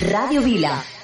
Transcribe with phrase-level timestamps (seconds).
[0.00, 1.03] Radio Vila.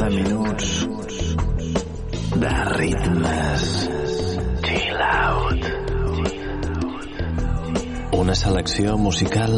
[0.00, 0.88] 60 minuts
[2.40, 3.64] de ritmes
[4.62, 5.66] chill out.
[8.16, 9.52] Una selecció musical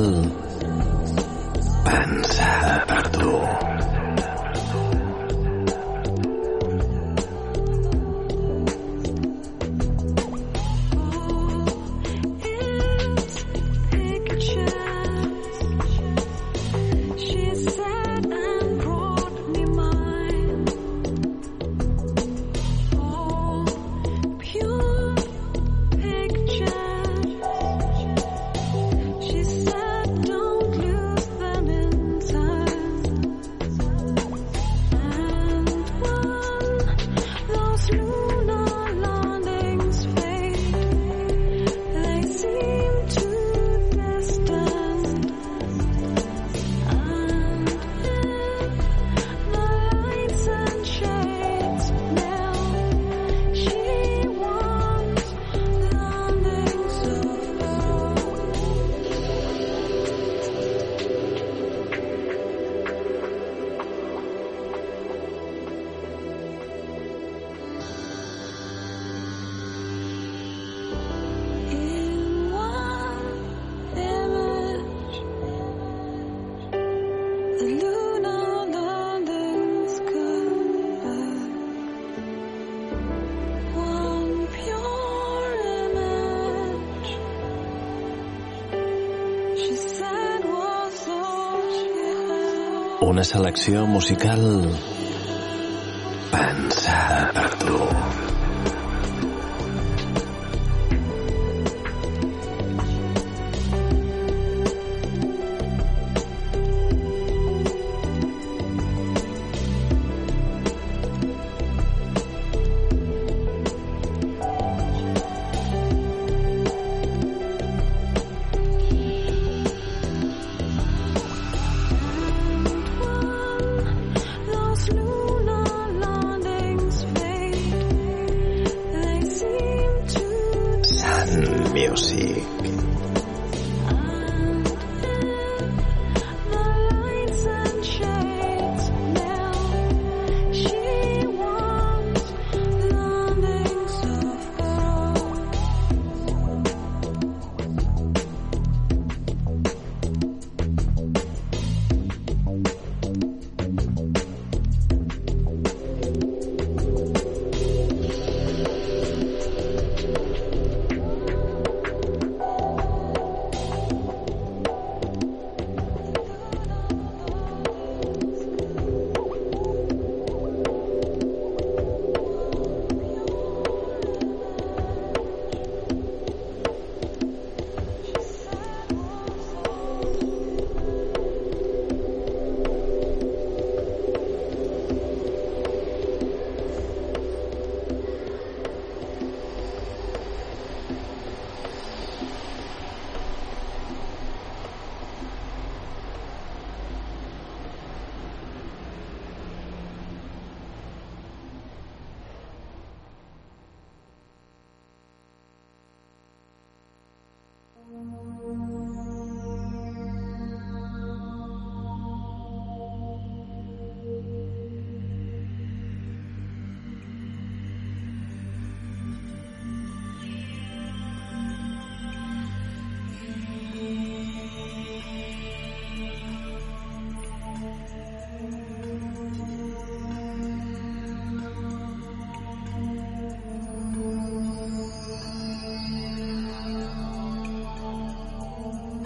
[93.23, 94.41] Una selecció musical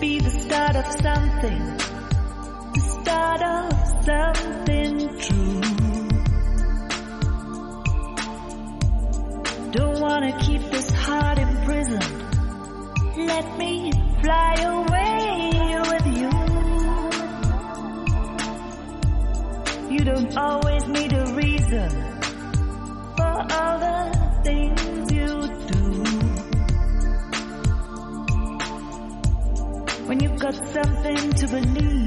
[0.00, 1.76] be the start of something,
[2.72, 3.72] the start of
[4.04, 5.60] something true.
[9.72, 12.04] Don't wanna keep this heart imprisoned.
[13.16, 13.90] Let me
[14.22, 16.30] fly away with you.
[19.94, 21.07] You don't always need
[30.84, 31.97] something to believe.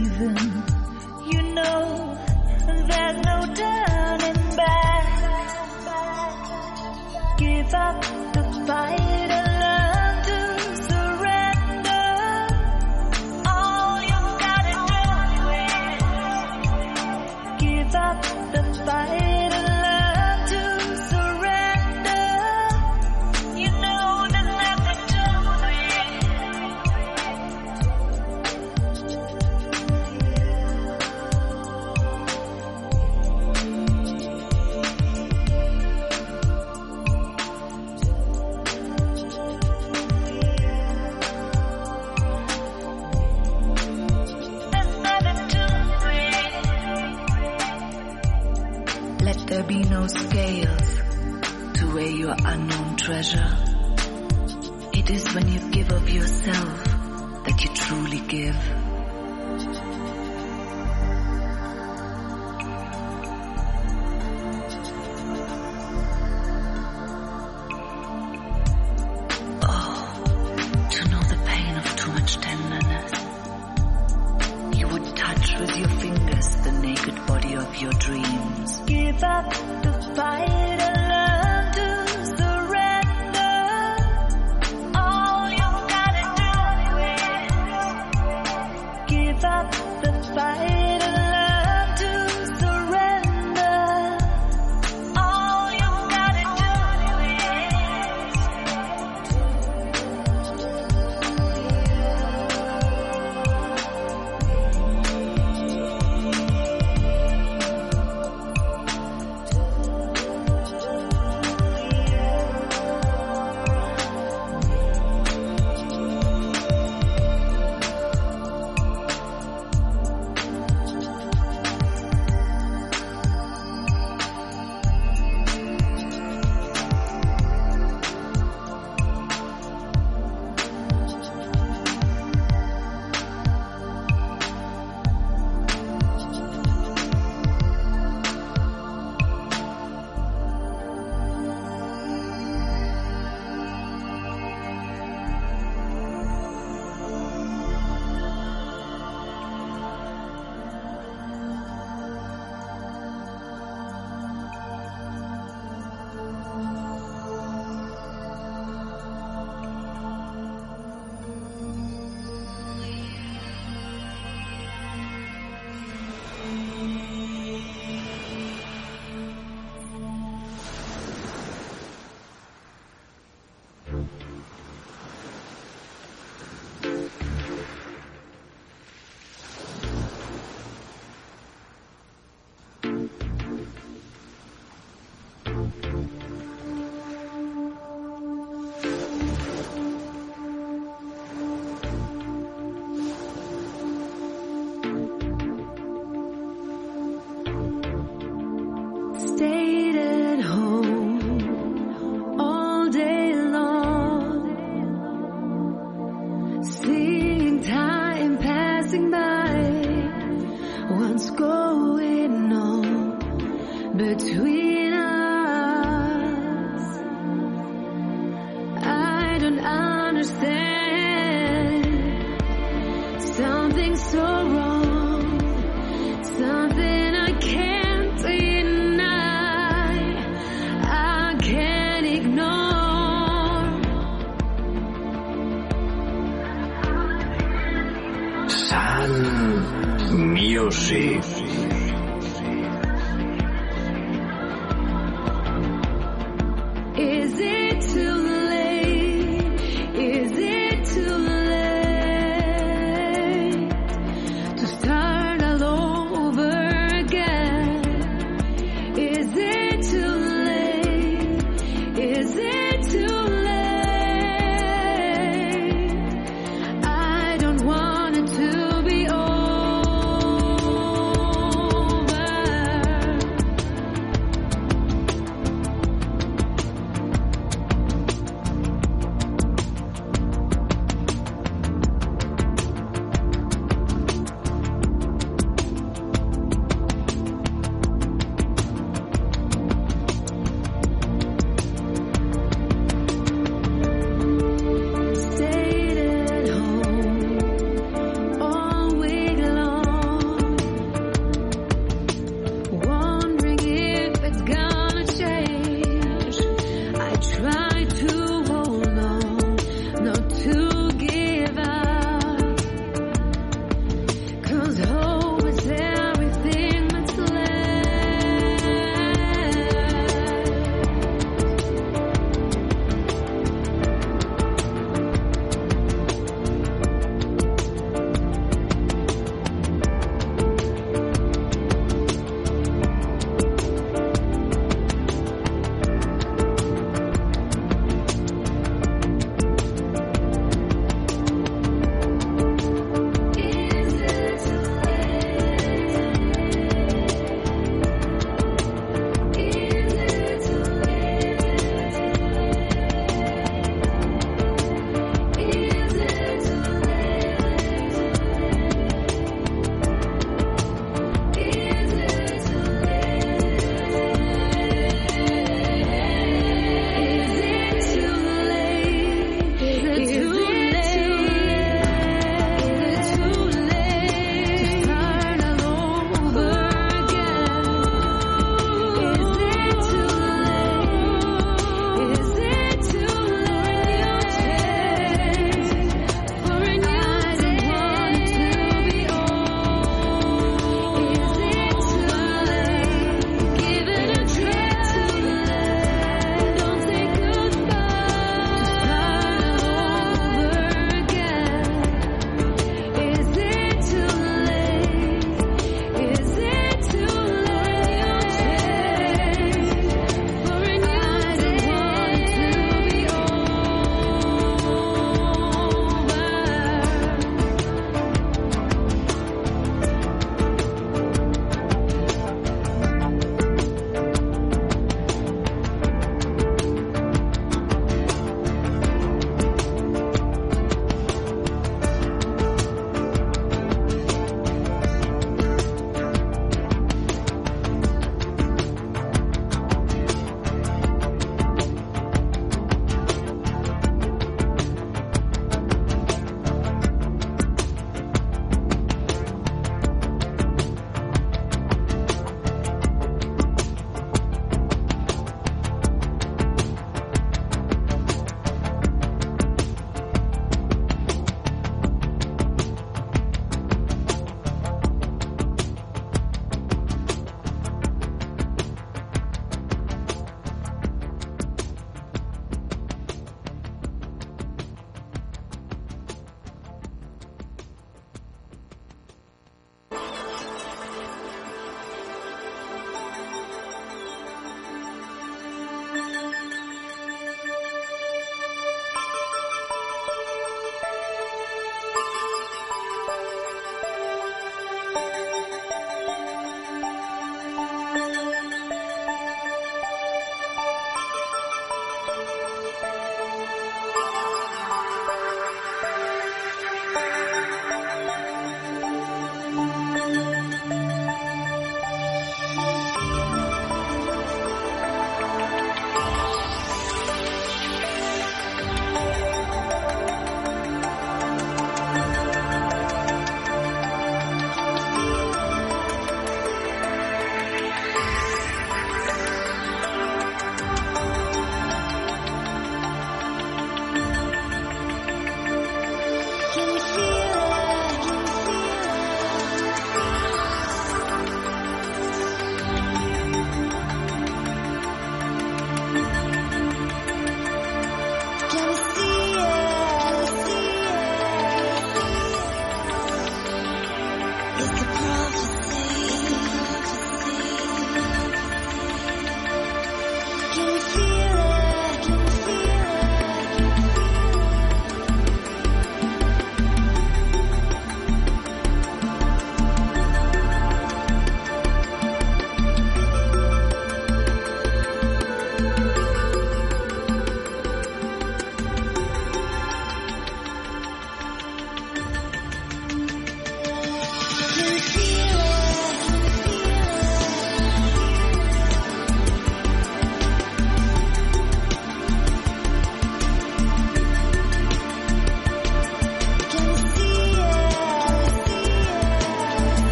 [77.82, 78.80] your dreams.
[78.86, 79.50] Give up
[79.82, 80.61] the fight.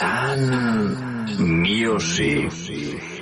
[0.00, 3.19] Sun Music.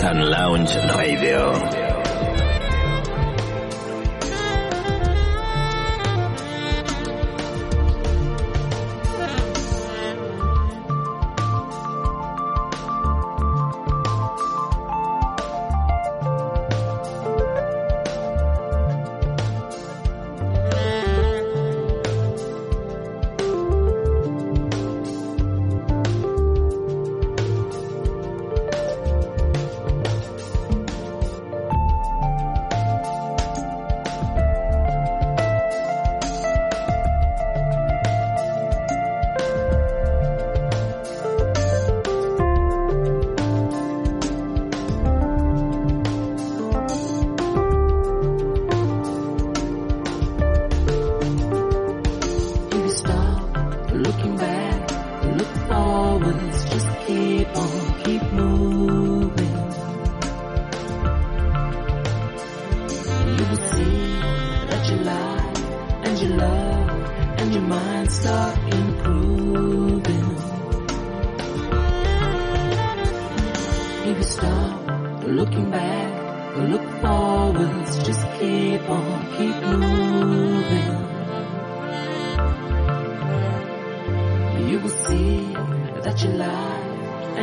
[0.00, 1.77] Lounge Radio.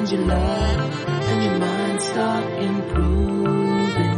[0.05, 4.14] And your love and your mind start improving.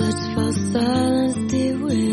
[0.00, 2.09] search for silence deep within.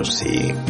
[0.00, 0.69] Music.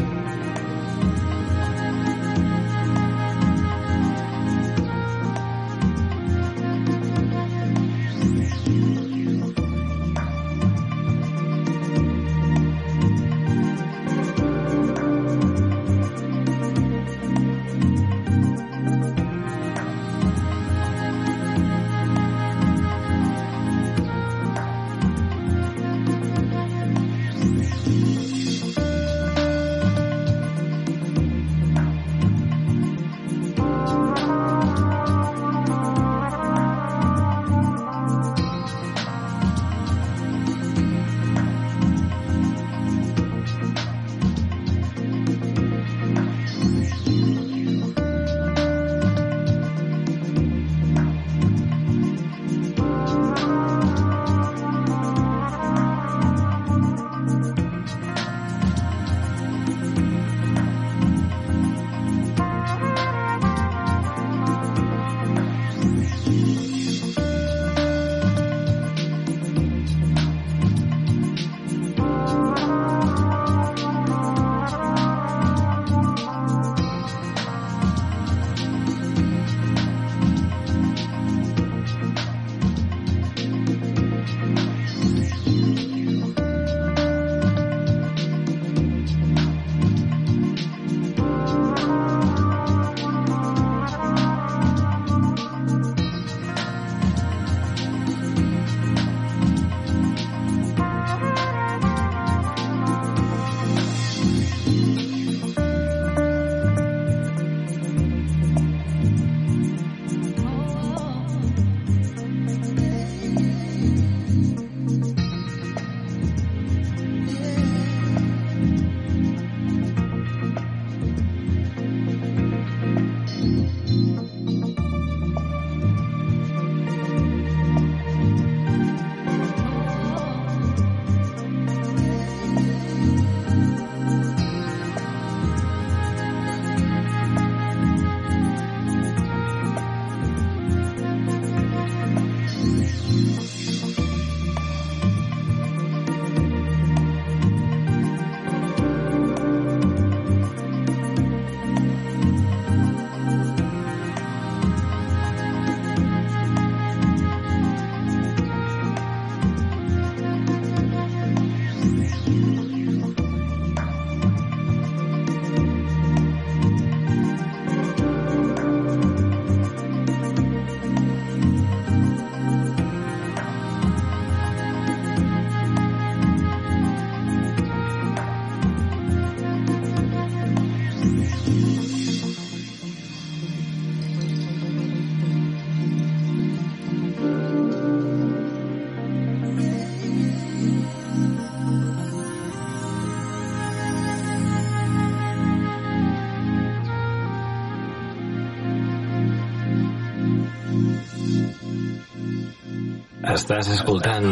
[203.30, 204.26] Estàs escoltant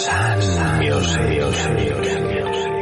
[0.00, 2.79] Sun Music.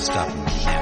[0.00, 0.79] stop me now.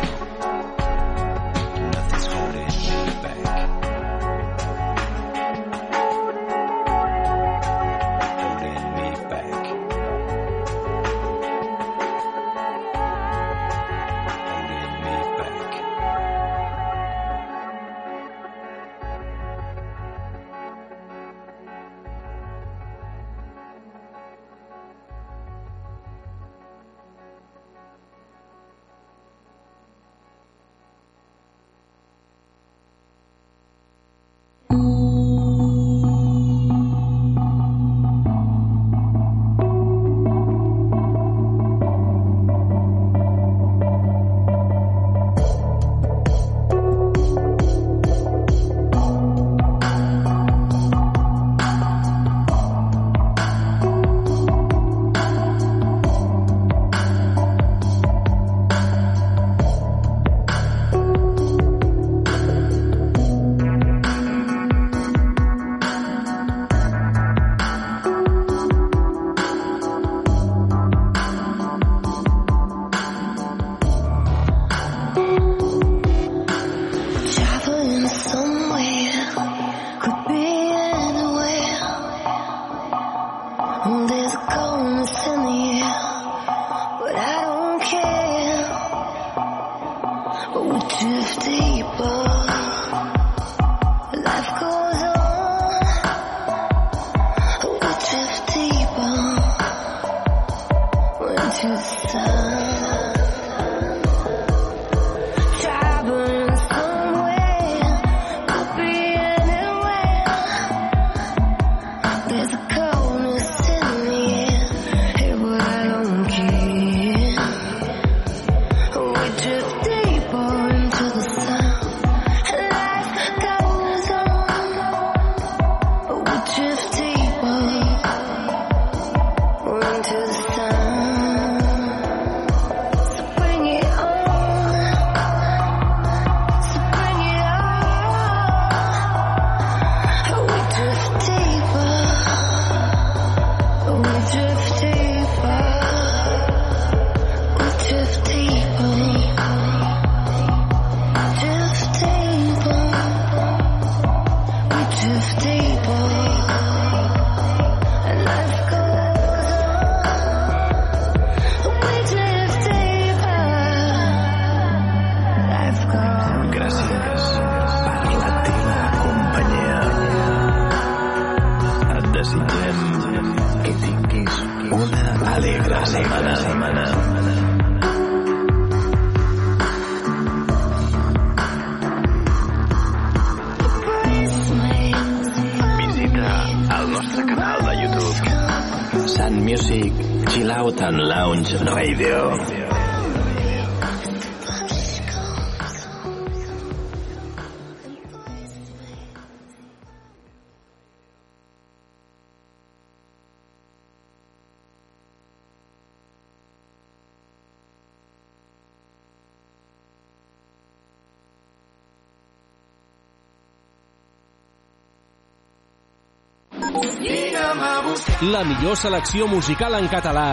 [218.59, 220.33] Millor selecció musical en català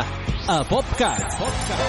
[0.50, 1.76] a PopCat.